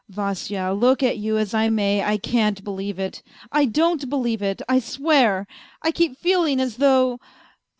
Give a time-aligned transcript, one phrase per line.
[0.09, 3.21] "Vasya, look at you as I may, I can't believe it.
[3.51, 5.45] I don't believe it, I swear.
[5.83, 7.19] I keep feeling as though.